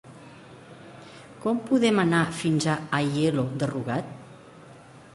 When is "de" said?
3.61-3.73